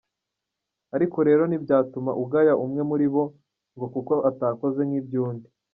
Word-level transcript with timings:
Ariko 0.95 1.17
rero 1.27 1.43
ntibyatuma 1.45 2.11
ugaya 2.23 2.53
umwe 2.63 2.81
muri 2.89 3.07
bo 3.13 3.23
ngo 3.75 3.85
kuko 3.93 4.13
atakoze 4.29 4.81
nk'iby'undi. 4.87 5.47